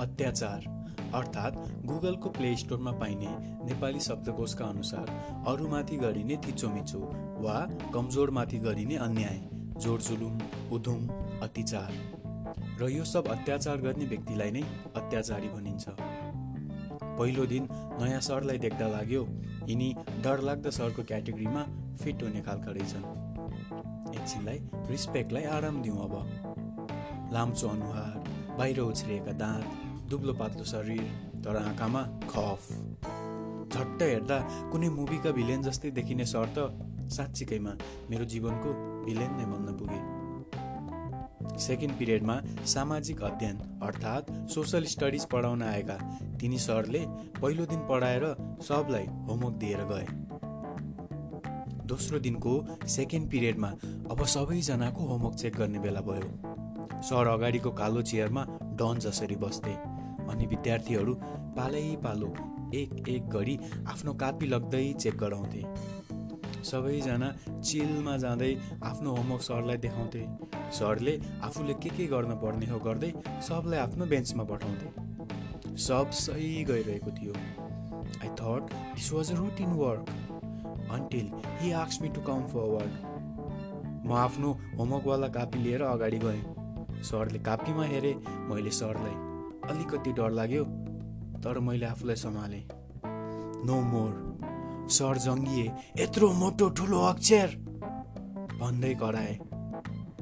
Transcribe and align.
अत्याचार 0.00 0.68
अर्थात् 1.14 1.56
गुगलको 1.86 2.28
प्ले 2.30 2.54
स्टोरमा 2.56 2.92
पाइने 3.00 3.30
नेपाली 3.66 4.00
शब्दकोशका 4.00 4.64
अनुसार 4.64 5.06
अरूमाथि 5.48 5.96
गरिने 5.96 6.36
थिचोमिचो 6.46 7.00
वा 7.44 7.56
कमजोरमाथि 7.94 8.58
गरिने 8.58 8.96
अन्याय 9.06 9.40
जोडजुलुम 9.82 10.38
उधुम 10.72 11.08
अत्याचार 11.42 11.92
र 12.80 12.88
यो 12.90 13.04
सब 13.04 13.28
अत्याचार 13.28 13.76
गर्ने 13.80 14.04
व्यक्तिलाई 14.06 14.50
नै 14.50 14.62
अत्याचारी 14.96 15.48
भनिन्छ। 15.48 15.84
पहिलो 17.18 17.44
दिन 17.46 17.68
नयाँ 18.00 18.20
सरलाई 18.28 18.58
देख्दा 18.58 18.86
लाग्यो 18.88 19.22
यिनी 19.68 19.88
डरलाग्दो 20.24 20.70
सरको 20.78 21.02
क्याटेगोरीमा 21.10 21.62
फिट 22.00 22.22
हुने 22.22 22.40
खालका 22.48 22.70
रहेछन्। 22.78 23.04
एकछिनलाई 24.14 24.58
रिस्पेक्टलाई 24.90 25.44
आराम 25.58 25.82
दिउँ 25.82 25.98
अब। 26.04 26.14
लाम्चो 27.34 27.68
अनुहार 27.68 28.56
बाहिर 28.58 28.80
उछ्रिएका 28.80 29.32
दाँत 29.44 29.89
दुब्लो 30.10 30.32
पातलो 30.34 30.64
शरीर 30.66 31.02
तर 31.42 31.56
आँखामा 31.56 32.00
खफ। 32.30 32.62
झट्ट 33.70 34.02
हेर्दा 34.02 34.38
कुनै 34.70 34.88
मुभीका 34.90 35.30
भिलेन 35.32 35.62
जस्तै 35.62 35.90
देखिने 35.98 36.24
सर 36.26 36.48
त 36.56 36.58
साँच्चीकैमा 37.16 37.72
मेरो 38.10 38.24
जीवनको 38.32 38.70
भिलेन 39.04 39.36
नै 39.36 39.44
बन्न 39.52 39.74
पुगे। 39.78 40.00
सेकेन्ड 41.58 41.94
पिरियडमा 41.98 42.36
सामाजिक 42.66 43.22
अध्ययन 43.22 43.56
अर्थात् 43.82 44.32
सोसल 44.54 44.84
स्टडिज 44.94 45.24
पढाउन 45.32 45.62
आएका 45.62 45.96
तिनी 46.40 46.58
सरले 46.58 47.02
पहिलो 47.38 47.66
दिन 47.66 47.86
पढाएर 47.88 48.26
सबलाई 48.68 49.06
होमवर्क 49.28 49.54
दिएर 49.62 49.84
गए। 49.92 50.06
दोस्रो 51.86 52.18
दिनको 52.18 52.56
सेकेन्ड 52.88 53.30
पिरियडमा 53.30 53.70
अब 54.10 54.24
सबैजनाको 54.34 55.06
होमवर्क 55.06 55.36
चेक 55.36 55.56
गर्ने 55.56 55.78
बेला 55.78 56.02
भयो। 56.10 56.28
सर 57.08 57.26
अगाडिको 57.28 57.70
कालो 57.78 58.02
चेयरमा 58.02 58.44
डन 58.78 58.98
जसरी 58.98 59.36
बस्थे। 59.36 59.76
अनि 60.30 60.46
विद्यार्थीहरू 60.46 61.14
पालै 61.56 61.84
पालो 62.04 62.30
एक 62.74 63.08
एक 63.08 63.28
गरी 63.30 63.58
आफ्नो 63.88 64.12
कापी 64.22 64.46
लग्दै 64.46 64.84
चेक 64.94 65.16
गराउँथे। 65.18 65.62
सबैजना 66.64 67.28
चिलमा 67.48 68.16
जाँदै 68.24 68.52
आफ्नो 68.84 69.14
होमवर्क 69.16 69.42
सरलाई 69.42 69.76
देखाउँथे। 69.84 70.22
सरले 70.78 71.14
आफूले 71.44 71.74
के 71.82 71.90
के 71.96 72.06
गर्न 72.06 72.34
पर्ने 72.42 72.66
हो 72.66 72.78
गर्दै 72.80 73.12
सबलाई 73.48 73.78
आफ्नो 73.78 74.06
बेन्चमा 74.06 74.44
पठाउँथे। 74.50 75.76
सब 75.78 76.10
सही 76.16 76.50
गइरहेको 76.64 77.10
थियो। 77.10 77.32
I 77.32 78.28
thought 78.40 78.74
this 78.94 79.12
was 79.12 79.32
a 79.32 79.36
routine 79.36 79.72
work 79.80 80.04
until 80.90 81.30
he 81.60 81.72
आक्स 81.80 82.00
me 82.02 82.08
to 82.08 82.20
come 82.28 82.46
forward 82.52 82.92
म 84.06 84.12
आफ्नो 84.18 84.52
होमवर्कवाला 84.78 85.28
कापी 85.38 85.58
लिएर 85.58 85.82
अगाडि 85.84 86.18
गएँ। 86.18 86.42
सरले 87.10 87.38
कापीमा 87.48 87.84
हेरेँ 87.86 88.14
मैले 88.48 88.70
सरलाई 88.78 89.16
अलिकति 89.70 90.12
डर 90.12 90.30
लाग्यो 90.32 90.64
तर 91.44 91.58
मैले 91.66 91.86
आफूलाई 91.86 92.16
सम्हालेँ। 92.16 92.64
नो 93.66 93.80
मोर 93.92 94.12
सर 94.90 95.18
जङ्गिए 95.24 95.66
यत्रो 95.98 96.32
मोटो 96.34 96.68
ठुलो 96.78 97.00
अक्षर! 97.06 97.48
भन्दै 98.60 98.94
कराए। 99.02 99.32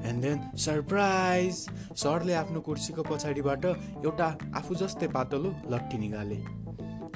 एन्ड 0.09 0.23
देन 0.23 0.39
सरप्राइज 0.65 1.55
सरले 2.03 2.35
आफ्नो 2.35 2.61
कुर्सीको 2.67 3.03
पछाडिबाट 3.03 3.65
एउटा 3.65 4.29
आफू 4.59 4.75
जस्तै 4.83 5.09
पातलो 5.17 5.55
लट्ठी 5.71 5.99
निकाले। 5.99 6.39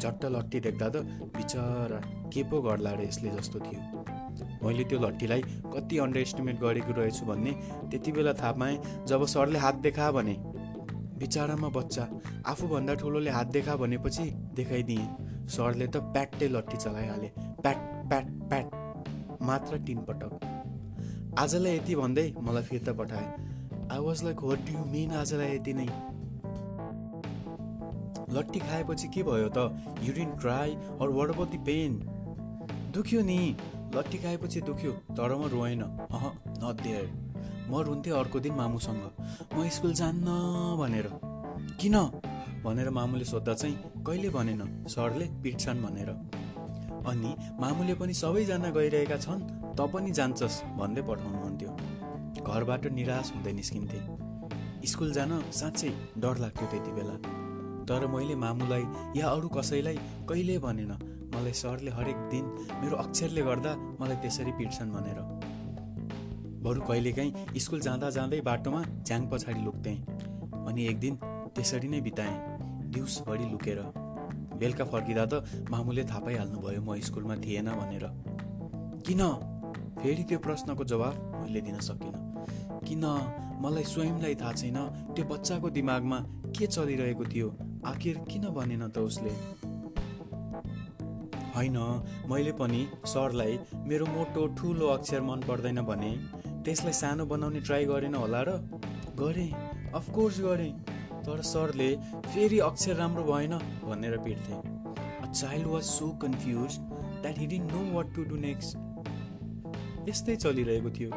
चट्ट 0.00 0.24
लट्ठी 0.34 0.61
देख्दा 0.61 0.89
त 0.89 1.05
बिचरा 1.36 2.00
के 2.33 2.42
पो 2.50 2.61
गर्ला 2.62 2.92
रे 2.92 3.06
यसले 3.06 3.30
जस्तो 3.30 3.58
थियो। 3.67 3.80
मैले 4.64 4.84
त्यो 4.84 4.98
लट्ठीलाई 4.98 5.42
कति 5.74 5.98
अन्डर 5.98 6.20
एस्टिमेट 6.20 6.56
गरेको 6.61 6.92
रहेछु 6.92 7.27
भन्ने 7.27 7.52
त्यति 7.91 8.12
बेला 8.12 8.33
थाहा 8.41 8.52
पाएँ 8.58 8.78
जब 9.06 9.27
सरले 9.34 9.58
हात 9.58 9.74
देखा 9.86 10.11
भने। 10.18 10.34
बिचारामा 11.22 11.68
बच्चा 11.68 12.05
आफूभन्दा 12.46 12.94
ठुलोले 13.00 13.30
हात 13.30 13.46
देखा 13.55 13.77
भनेपछि 13.77 14.24
देखाइदिएँ। 14.56 15.06
सरले 15.48 15.86
त 15.86 15.96
प्याट्टै 16.14 16.48
लट्ठी 16.48 16.77
चलाइहाले। 16.77 17.28
प्याट 17.62 17.78
प्याट 18.08 18.27
प्याट 18.50 19.40
मात्र 19.42 19.78
तिन 19.86 19.98
पटक। 20.08 20.33
आजलाई 21.38 21.77
यति 21.77 21.94
भन्दै 21.94 22.27
मलाई 22.42 22.62
फिर्ता 22.62 22.92
पठाए। 22.92 23.28
I 23.92 23.98
was 23.98 24.22
like 24.24 24.42
what 24.42 24.66
do 24.66 24.84
men 24.90 25.10
आजलाई 25.16 25.55
यति 25.55 25.72
नै? 25.72 25.86
लट्ठी 28.33 28.60
खाएपछि 28.60 29.08
के 29.08 29.22
भयो 29.22 29.48
त? 29.48 29.58
Urine 30.02 30.30
cry 30.36 30.74
or 30.74 31.08
what 31.16 31.28
about 31.28 31.50
the 31.50 31.58
pain 31.66 31.98
दुख्यो 32.94 33.22
नि। 33.22 33.40
लट्ठी 33.96 34.18
खाएपछि 34.18 34.60
दुख्यो 34.60 34.92
तर 35.16 35.34
म 35.34 35.50
रोएन। 35.54 35.83
अह 35.83 36.24
नट 36.62 36.83
देयर 36.83 37.06
म 37.72 37.80
रुन्थेँ 37.80 38.12
अर्को 38.12 38.40
दिन 38.40 38.55
मामुसँग। 38.55 39.05
म 39.56 39.68
स्कुल 39.68 39.92
जान्न 39.94 40.28
भनेर। 40.78 41.08
किन? 41.80 41.96
भनेर 42.64 42.90
मामुले 42.90 43.24
सोद्धा 43.24 43.55
चाहिँ 43.55 43.77
कहिले 44.06 44.28
भनेन 44.28 44.84
सरले 44.88 45.27
पिट्छन् 45.42 45.83
भनेर। 45.83 46.08
अनि 47.08 47.36
मामुले 47.60 47.94
पनि 47.94 48.14
सबैजना 48.14 48.70
गइरहेका 48.70 49.16
छन् 49.16 49.40
त 49.77 49.80
पनि 49.80 50.10
जान्छस् 50.10 50.62
भन्दै 50.78 51.02
पठाउनुहुन्थ्यो। 51.02 51.70
घरबाट 52.44 52.86
निराश 52.86 53.33
हुँदै 53.36 53.52
निस्किन्थे। 53.52 54.00
स्कुल 54.86 55.12
जान 55.12 55.33
साँच्चै 55.52 55.90
डर 56.18 56.36
लाग्थ्यो 56.39 56.66
त्यति 56.68 56.92
बेला। 56.92 57.16
तर 57.89 58.06
मैले 58.06 58.34
मामुलाई 58.34 58.84
या 59.16 59.28
अरू 59.28 59.48
कसैलाई 59.48 59.96
कहिले 60.28 60.58
भनेन। 60.58 60.92
मलाई 61.34 61.52
सरले 61.52 61.90
हरेक 61.90 62.16
दिन 62.16 62.44
मेरो 62.83 62.96
अक्षरले 62.96 63.42
गर्दा 63.42 63.72
मलाई 64.00 64.16
त्यसरी 64.16 64.52
पिट्छन् 64.52 64.92
भनेर। 64.92 65.42
बरु 66.62 66.80
कहिलेकाहीँ 66.80 67.58
स्कुल 67.58 67.80
जाँदा 67.80 68.08
जाँदै 68.11 68.40
बाटोमा 68.40 68.83
च्याङ 69.06 69.27
पछाडि 69.30 69.61
लुक्थेँ 69.64 69.96
अनि 70.67 70.86
एक 70.86 70.98
दिन 71.00 71.14
त्यसरी 71.55 71.89
नै 71.89 72.00
बिताएँ 72.00 72.36
दिउँसभरि 72.92 73.46
लुकेर। 73.50 73.78
बेलुका 74.61 74.84
फर्किँदा 74.84 75.24
त 75.27 75.34
मामुले 75.70 76.05
थाहा 76.05 76.20
पाइहाल्नुभयो 76.20 76.83
म 76.83 77.01
स्कुलमा 77.01 77.36
थिएन 77.36 77.68
भनेर। 77.74 78.05
किन? 79.06 79.22
फेरि 79.98 80.22
त्यो 80.22 80.39
प्रश्नको 80.39 80.84
जवाब 80.84 81.14
मैले 81.42 81.61
दिन 81.61 81.78
सकिनँ। 81.80 82.20
किन? 82.86 83.05
मलाई 83.58 83.84
स्वयंलाई 83.84 84.34
थाहा 84.34 84.52
छैन। 84.52 84.78
त्यो 85.14 85.24
बच्चाको 85.24 85.70
दिमागमा 85.70 86.18
के 86.55 86.67
चलिरहेको 86.67 87.24
थियो? 87.24 87.48
आखिर 87.86 88.14
किन 88.30 88.45
भनेन 88.55 88.89
त 88.89 88.98
उसले? 88.98 89.34
होइन 91.56 91.77
मैले 92.30 92.52
पनि 92.52 92.86
सरलाई 93.06 93.58
मेरो 93.74 94.06
मोटो 94.06 94.46
ठुलो 94.56 94.86
अक्षर 94.86 95.20
मन 95.20 95.40
पर्दैन 95.48 95.80
भने 95.83 96.12
त्यसलाई 96.64 96.92
सानो 96.92 97.27
बनाउने 97.27 97.61
ट्राई 97.61 97.84
गरेन 97.84 98.14
होला 98.14 98.42
र 98.42 98.56
गरेँ। 99.18 99.50
अफकोर्स 99.95 100.40
गरेँ। 100.40 100.73
तर 101.24 101.42
सरले 101.42 101.90
फेरि 102.27 102.58
अक्षर 102.58 102.96
राम्रो 102.96 103.24
भएन 103.24 103.58
भनेर 103.84 104.17
पिट्थे। 104.18 104.55
A 104.55 105.30
child 105.33 105.67
was 105.67 105.83
so 105.83 106.08
confuse 106.22 106.78
that 106.78 107.39
he 107.39 107.46
didn't 107.46 107.72
know 107.72 107.83
what 107.92 108.14
to 108.14 108.24
do 108.24 108.36
next 108.36 110.08
यस्तै 110.08 110.36
चलिरहेको 110.36 110.90
थियो। 110.90 111.11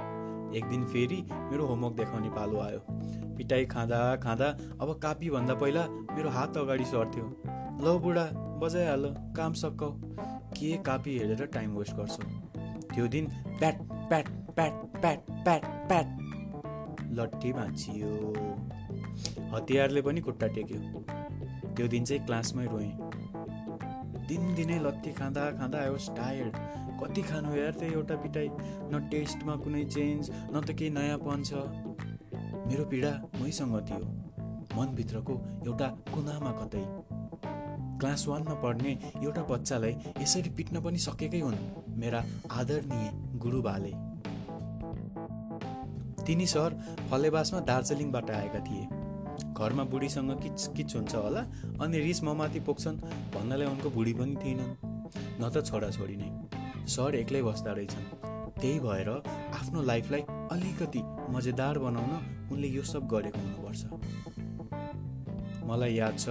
एक 0.57 0.66
दिन 0.66 0.85
फेरि 0.85 1.19
मेरो 1.31 1.66
होमवर्क 1.66 1.95
देखाउने 1.95 2.29
पालो 2.29 2.59
आयो। 2.59 2.79
पिटाइ 3.38 3.66
खाँदा 3.66 4.16
खाँदा 4.16 4.47
अब 4.81 4.94
कापीभन्दा 5.03 5.55
पहिला 5.55 5.88
मेरो 5.89 6.29
हात 6.29 6.57
अगाडि 6.57 6.85
सर्थ्यो। 6.85 7.25
ल 7.81 7.97
बुढा 8.00 8.25
बजाइहाल 8.61 9.13
काम 9.38 9.53
सक्क 9.53 9.84
के 10.57 10.78
कापी 10.84 11.17
हेरेर 11.19 11.45
टाइम 11.45 11.78
वेस्ट 11.78 11.95
गर्छौ? 11.95 12.23
त्यो 12.94 13.07
दिन 13.07 13.28
प्याट 13.59 13.81
प्याट। 14.09 14.44
प्याट 14.55 14.73
प्याट 15.01 15.19
प्याट 15.43 15.66
प्याट 15.88 16.07
लट्ठी 17.11 17.51
भाँचियो। 17.53 18.09
हतियारले 19.53 20.01
पनि 20.01 20.21
खुट्टा 20.21 20.47
टेक्यो। 20.47 20.79
त्यो 21.75 21.88
दिन 21.88 22.03
चाहिँ 22.05 22.25
क्लासमै 22.25 22.66
रोएँ। 22.66 22.91
दिनदिनै 24.27 24.77
लत्ती 24.79 25.11
खाँदा 25.11 25.43
खाँदा 25.59 25.79
आई 25.79 25.89
वाज 25.89 26.07
टायर्ड 26.17 26.55
कति 27.02 27.22
खानु 27.22 27.55
यार 27.55 27.73
त्यही 27.73 27.93
एउटा 27.93 28.16
पिटाइ 28.16 28.47
न 28.91 29.07
टेस्टमा 29.11 29.55
कुनै 29.55 29.84
चेन्ज 29.85 30.31
न 30.31 30.61
त 30.61 30.72
केही 30.72 30.90
नयाँपन 30.90 31.43
छ। 31.43 31.51
मेरो 32.67 32.85
पीडा 32.85 33.11
मैसँग 33.41 33.75
थियो। 33.90 34.08
मनभित्रको 34.78 35.34
एउटा 35.67 35.87
कुनामा 36.13 36.51
कतै। 36.61 36.85
क्लास 37.99 38.28
वानमा 38.28 38.55
पढ्ने 38.63 38.97
एउटा 39.23 39.43
बच्चालाई 39.43 39.93
यसरी 40.22 40.49
पिट्न 40.49 40.81
पनि 40.81 40.97
सकेकै 40.97 41.40
हुन्। 41.40 41.61
मेरा 41.99 42.23
आदरणीय 42.51 43.11
गुरुबाले। 43.40 44.04
तिनी 46.27 46.45
सर 46.47 46.72
फलेबासमा 47.11 47.59
दार्जिलिङबाट 47.69 48.29
आएका 48.31 48.59
थिए। 48.67 48.83
घरमा 49.53 49.83
बुढीसँग 49.91 50.31
किच 50.43 50.59
किच 50.77 50.95
हुन्छ 50.95 51.13
होला 51.16 51.41
अनि 51.83 51.97
रिस 51.99 52.19
ममाथि 52.23 52.59
पोख्छन् 52.59 52.97
भन्नलाई 53.35 53.67
उनको 53.67 53.89
बुढी 53.89 54.13
पनि 54.13 54.35
थिएनन्। 54.35 54.72
न 55.41 55.43
त 55.53 55.55
छोराछोरी 55.66 56.17
नै। 56.17 56.29
सर 56.87 57.16
एक्लै 57.16 57.41
बस्दा 57.41 57.72
रहेछन्। 57.72 58.05
त्यही 58.59 58.79
भएर 58.79 59.09
आफ्नो 59.59 59.79
लाइफलाई 59.81 60.23
अलिकति 60.51 61.01
मजेदार 61.35 61.79
बनाउन 61.79 62.13
उनले 62.51 62.67
यो 62.67 62.83
सब 62.83 63.07
गरेको 63.13 63.39
हुनुपर्छ। 63.39 63.81
मलाई 65.69 65.93
याद 65.93 66.16
छ 66.19 66.25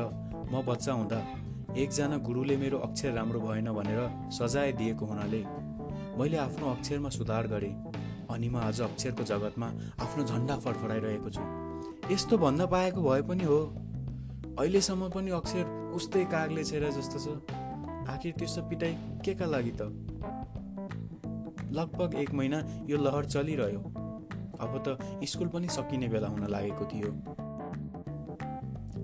म 0.52 0.62
बच्चा 0.66 0.92
हुँदा 0.92 1.20
एकजना 1.82 2.16
गुरुले 2.26 2.56
मेरो 2.56 2.78
अक्षर 2.78 3.12
राम्रो 3.12 3.40
भएन 3.40 3.68
भनेर 3.72 4.00
सजाय 4.30 4.72
दिएको 4.78 5.04
हुनाले 5.06 5.42
मैले 6.18 6.36
आफ्नो 6.38 6.66
अक्षरमा 6.70 7.10
सुधार 7.10 7.46
गरेँ। 7.46 7.74
अनि 8.30 8.48
म 8.48 8.56
आज 8.56 8.80
अक्षरको 8.80 9.22
जगतमा 9.24 9.66
आफ्नो 10.00 10.24
झन्डा 10.24 10.56
फडफडाइरहेको 10.56 11.30
छु। 11.30 11.42
यस्तो 12.12 12.38
भन्न 12.38 12.66
पाएको 12.66 13.02
भए 13.02 13.22
पनि 13.22 13.44
हो। 13.44 13.58
अहिलेसम्म 14.58 15.08
पनि 15.10 15.30
अक्षर 15.30 15.92
उस्तै 15.94 16.24
कागले 16.24 16.64
छेर 16.64 16.90
जस्तो 16.90 17.18
छ। 17.18 17.26
आखिर 18.08 18.32
त्यो 18.38 18.48
सब 18.48 18.68
पिटाइ 18.68 18.92
के 19.24 19.34
का 19.34 19.46
लागि 19.46 19.72
त? 19.80 19.82
लगभग 21.72 22.14
एक 22.14 22.30
महिना 22.34 22.58
यो 22.86 22.96
लहर 22.96 23.24
चलिरह्यो। 23.24 23.80
अब 24.60 24.82
त 24.86 24.98
स्कुल 25.24 25.48
पनि 25.48 25.68
सकिने 25.68 26.08
बेला 26.08 26.28
हुन 26.28 26.46
लागेको 26.46 26.84
थियो। 26.84 27.10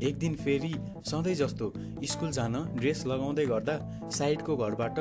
एक 0.08 0.18
दिन 0.18 0.34
फेरि 0.34 0.74
सधैँ 1.04 1.34
जस्तो 1.34 1.72
स्कुल 2.04 2.30
जान 2.30 2.54
ड्रेस 2.76 3.06
लगाउँदै 3.06 3.46
गर्दा 3.46 3.74
साइडको 4.08 4.56
घरबाट 4.56 4.98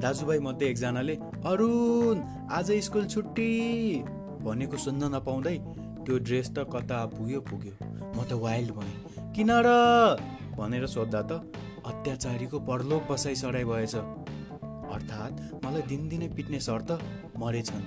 दाजुभाइ 0.00 0.38
मध्ये 0.38 0.68
एकजनाले 0.68 1.14
अरुण 1.48 2.20
आज 2.52 2.70
स्कुल 2.84 3.06
छुट्टी 3.06 3.50
भनेको 4.44 4.76
सुन्न 4.76 5.08
नपाउँदै 5.14 5.56
त्यो 6.04 6.16
ड्रेस 6.26 6.50
त 6.56 6.64
कता 6.72 6.98
पुग्यो 7.16 7.40
पुग्यो। 7.40 7.72
म 8.16 8.24
त 8.28 8.32
वाइल्ड 8.36 8.70
भएँ। 8.76 9.32
किन 9.34 9.50
र 9.66 9.68
भनेर 10.58 10.86
सोद्धा 10.86 11.22
त 11.30 11.32
अत्याचारीको 11.86 12.58
परलोक 12.68 13.02
बसाइ 13.10 13.34
सडाइ 13.34 13.64
भएछ। 13.64 13.94
अर्थात् 13.96 15.64
मलाई 15.64 15.82
दिनदिनै 15.90 16.28
पिट्ने 16.36 16.60
सर 16.60 16.80
त 16.88 17.00
मरेछन्। 17.40 17.84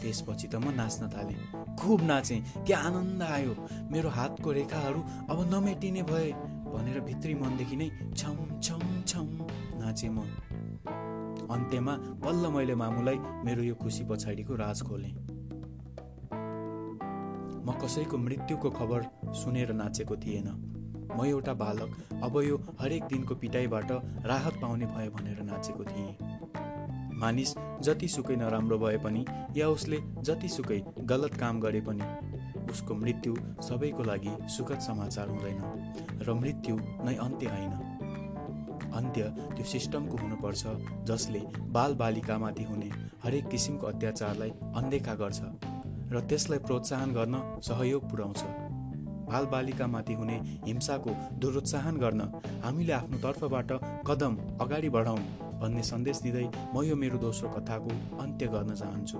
त्यसपछि 0.00 0.46
त 0.48 0.54
म 0.62 0.70
नाच्न 0.70 1.02
थालेँ। 1.10 1.40
खुब 1.78 1.98
नाचेँ। 2.06 2.40
के 2.66 2.74
आनन्द 2.86 3.22
आयो। 3.22 3.52
मेरो 3.92 4.08
हातको 4.08 4.52
रेखाहरू 4.58 5.00
अब 5.30 5.38
नमेटिने 5.52 6.02
भए 6.10 6.30
भनेर 6.72 7.00
भित्री 7.08 7.34
मनदेखि 7.34 7.76
नै 7.76 7.88
छम 8.16 8.36
छम 8.62 8.82
छम 9.10 9.26
नाचेँ 9.82 10.10
म। 10.10 10.55
अन्त्यमा 11.50 11.94
बल्ल 12.24 12.52
मैले 12.52 12.74
मामुलाई 12.74 13.18
मेरो 13.44 13.62
यो 13.62 13.74
खुसी 13.74 14.04
पछाडिको 14.04 14.54
राज 14.54 14.82
खोलेँ। 14.82 15.14
म 17.66 17.72
कसैको 17.82 18.18
मृत्युको 18.18 18.70
खबर 18.70 19.00
सुनेर 19.34 19.72
नाचेको 19.72 20.16
थिएन। 20.16 20.48
म 21.16 21.24
एउटा 21.24 21.54
बालक 21.54 21.90
अब 22.22 22.34
यो 22.42 22.56
हरेक 22.80 23.04
दिनको 23.04 23.34
पिटाइबाट 23.34 23.90
राहत 24.26 24.54
पाउने 24.62 24.86
भए 24.86 25.08
भनेर 25.08 25.42
नाचेको 25.42 25.84
थिएँ। 25.84 26.14
मानिस 27.16 27.54
जतिसुकै 27.82 28.36
नराम्रो 28.36 28.78
भए 28.78 28.98
पनि 28.98 29.24
या 29.56 29.68
उसले 29.68 29.98
जतिसुकै 30.20 30.80
गलत 31.04 31.34
काम 31.40 31.60
गरे 31.60 31.80
पनि 31.80 32.06
उसको 32.70 32.94
मृत्यु 32.94 33.34
सबैको 33.62 34.02
लागि 34.02 34.32
सुखद 34.48 34.78
समाचार 34.80 35.28
हुँदैन 35.28 35.60
र 36.22 36.34
मृत्यु 36.34 36.76
नै 36.76 37.14
अन्त्य 37.16 37.46
होइन। 37.46 37.95
अन्त्य 38.98 39.22
त्यो 39.56 39.64
सिस्टमको 39.72 40.16
हुनुपर्छ 40.22 40.62
जसले 41.08 41.42
बाल 41.76 41.94
बालिकामाथि 42.02 42.64
हुने 42.64 42.90
हरेक 43.24 43.48
किसिमको 43.48 43.86
अत्याचारलाई 43.86 44.50
अनदेखा 44.80 45.14
गर्छ 45.22 45.40
र 46.12 46.20
त्यसलाई 46.30 46.58
प्रोत्साहन 46.66 47.12
गर्न 47.14 47.34
सहयोग 47.68 48.10
पुर्याउँछ 48.10 48.42
बालबालिकामाथि 49.30 50.14
हुने 50.14 50.36
हिंसाको 50.66 51.10
दुरोत्साहन 51.42 51.96
गर्न 52.02 52.20
हामीले 52.64 52.92
आफ्नो 52.92 53.18
तर्फबाट 53.24 53.72
कदम 54.08 54.36
अगाडि 54.64 54.88
बढाउँ 54.96 55.24
भन्ने 55.60 55.82
सन्देश 55.90 56.20
दिँदै 56.22 56.46
म 56.74 56.82
यो 56.88 56.96
मेरो 57.02 57.18
दोस्रो 57.26 57.48
कथाको 57.56 57.90
अन्त्य 58.22 58.46
गर्न 58.54 58.74
चाहन्छु। 58.82 59.18